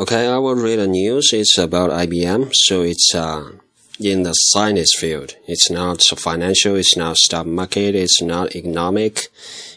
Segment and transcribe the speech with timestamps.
[0.00, 1.28] Okay, I will read the news.
[1.34, 3.50] It's about IBM, so it's uh,
[4.00, 5.34] in the science field.
[5.46, 6.76] It's not financial.
[6.76, 7.94] It's not stock market.
[7.94, 9.28] It's not economic.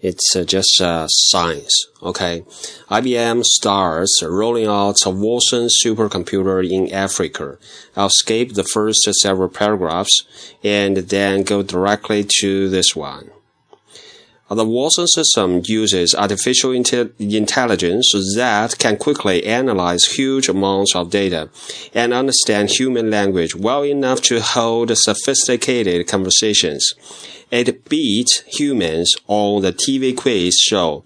[0.00, 1.88] It's uh, just uh, science.
[2.00, 2.44] Okay,
[2.88, 7.58] IBM starts rolling out a Watson supercomputer in Africa.
[7.96, 10.22] I'll skip the first several paragraphs
[10.62, 13.32] and then go directly to this one.
[14.51, 21.49] The Watson system uses artificial intelligence that can quickly analyze huge amounts of data
[21.93, 26.95] and understand human language well enough to hold sophisticated conversations.
[27.51, 31.03] It beat humans on the TV quiz show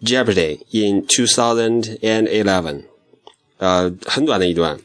[0.00, 2.84] Jeopardy in 2011.
[3.58, 4.78] 呃，很短的一段，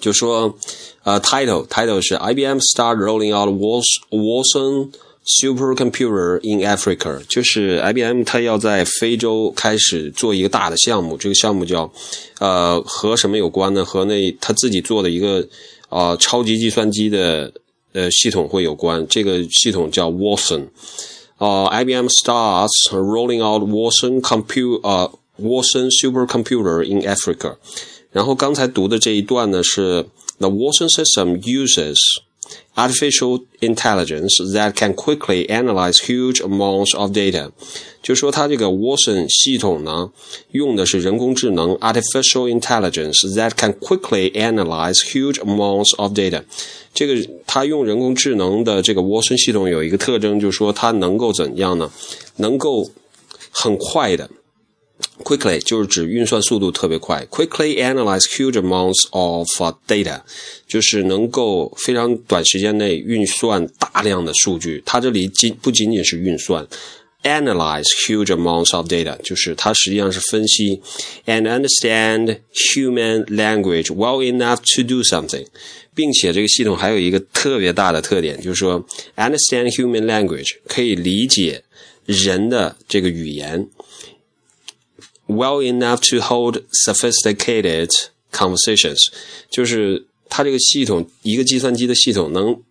[0.00, 0.56] 就说，
[1.02, 3.48] 呃，title title 是 IBM start rolling out
[4.10, 4.92] Watson
[5.25, 11.91] Supercomputer in Africa，就是 IBM 它要在非洲开始做一个大的项目，这个项目叫，
[12.39, 13.85] 呃，和什么有关呢？
[13.85, 15.47] 和那他自己做的一个
[15.89, 17.53] 啊、呃、超级计算机的
[17.93, 19.05] 呃系统会有关。
[19.07, 20.69] 这个系统叫 Watson。
[21.37, 27.57] 呃，IBM starts rolling out Watson compute 呃 Watson supercomputer in Africa。
[28.11, 30.05] 然后刚才读的这一段呢是
[30.39, 31.95] The Watson system uses
[32.75, 37.51] artificial intelligence that can quickly analyze huge amounts of data，
[38.01, 40.11] 就说它这个 Watson 系统呢，
[40.51, 46.43] 用的是人工智能 artificial intelligence that can quickly analyze huge amounts of data。
[46.93, 51.91] 这个它用人工智能的这个 Watson 系统有一个特征，就是说它能够怎样呢？
[52.37, 52.89] 能够
[53.51, 54.29] 很快的。
[55.23, 59.47] Quickly 就是指运算速度特别快，quickly analyze huge amounts of
[59.87, 60.21] data，
[60.67, 64.81] 就是能够非常短时间内运算大量的数据。
[64.85, 66.67] 它这里仅不仅仅是运算
[67.23, 70.81] ，analyze huge amounts of data，就是它实际上是分析
[71.25, 72.39] ，and understand
[72.73, 75.45] human language well enough to do something，
[75.93, 78.83] 并且这个系统还有一个特别大的特点，就是说
[79.15, 81.63] understand human language 可以理解
[82.05, 83.67] 人的这个语言。
[85.31, 87.89] Well enough to hold sophisticated
[88.31, 88.97] conversations，
[89.49, 92.61] 就是它这个系统，一个计算机的系统能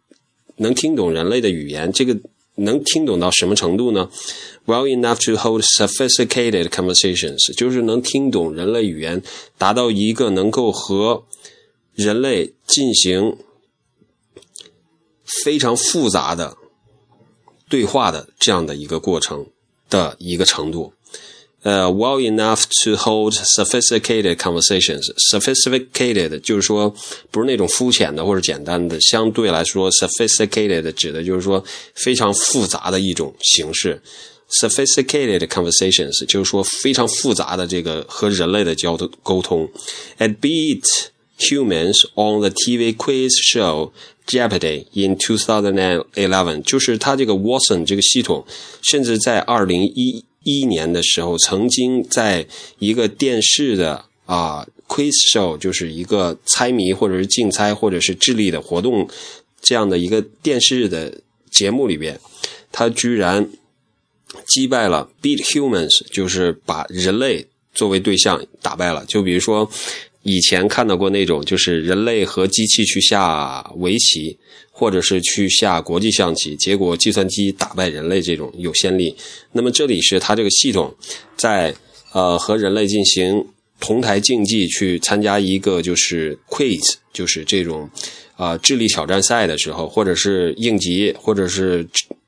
[0.56, 2.16] 能听懂人类的语言，这个
[2.56, 4.10] 能听懂到什么程度呢
[4.66, 9.22] ？Well enough to hold sophisticated conversations，就是能听懂人类语言，
[9.56, 11.24] 达到一个能够和
[11.94, 13.38] 人类进行
[15.24, 16.56] 非常复杂的
[17.68, 19.46] 对话的这样的一个过程
[19.88, 20.92] 的一个程度。
[21.63, 25.01] 呃、uh,，well enough to hold sophisticated conversations.
[25.31, 26.93] Sophisticated 就是说
[27.31, 33.99] 不是那种肤浅的或者简单的，相对来说，sophisticated 指的就是说非常复杂的一种形式。
[34.61, 39.67] Sophisticated conversations 就是说非常复杂的这个和人类的交沟通。
[40.19, 40.83] And beat
[41.39, 43.91] humans on the TV quiz show
[44.27, 48.45] Jeopardy in 2011，就是它这个 Watson 这个系统，
[48.83, 50.23] 甚至在二零一。
[50.42, 52.46] 一年的时候，曾经在
[52.78, 59.08] 一个电视的啊 quiz show，就是一个猜谜或者是竞猜或者是智力的活动
[59.60, 61.20] 这样的一个电视的
[61.50, 62.18] 节目里边，
[62.72, 63.50] 他居然
[64.46, 69.04] 击败了 beat humans，就是把人类作为对象打败了。
[69.06, 69.70] 就比如说
[70.22, 74.38] 以前看到过那种，就是人类和机器去下围棋。
[74.72, 79.14] 或者是去下国际象棋，结果计算机打败人类这种有先例。
[79.52, 80.94] 那么这里是它这个系统
[81.36, 81.74] 在
[82.12, 83.44] 呃和人类进行
[83.78, 87.90] 同台竞技，去参加一个就是 quiz，就是这种
[88.36, 91.86] 啊、呃、智力挑战赛的时候，或者是应急，或者是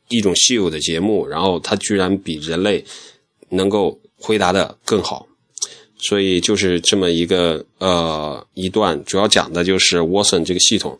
[0.08, 2.84] 一种稀有的节目，然后它居然比人类
[3.48, 5.26] 能够回答的更好。
[6.02, 10.98] 所以就是这么一个呃一段，主要讲的就是沃森这个系统。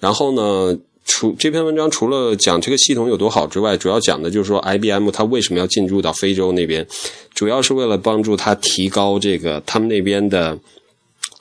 [0.00, 6.86] 然后呢，除这篇文章除了讲这个系统有多好之外，主要讲的就是说 IBM 它为什么要进入到非洲那边，
[7.34, 10.58] 主要是为了帮助它提高这个他们那边的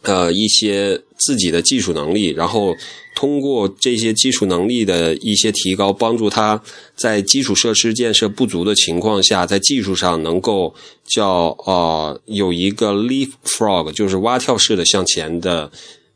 [0.03, 2.75] 呃一些自己的技术能力，然后
[3.15, 6.61] 通过这些技术能力的一些提高，帮助他
[6.95, 10.73] 在基础设施建设不足的情况下，在技术上能够
[11.05, 15.71] 叫呃有一个 leapfrog，就是蛙跳式的向前的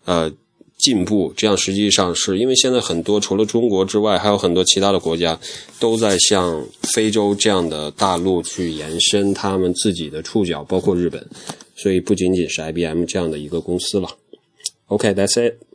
[0.05, 0.31] 呃。
[0.77, 5.39] 进步，这样实际上是因为现在很多除了中国之外，还有很多其他的国家
[5.79, 11.25] 都在向非洲这样的大陆去延伸他们自己的触角，包括日本，
[11.75, 14.07] 所以不仅仅是 IBM 这样的一个公司了。
[14.87, 15.65] OK，that's、it.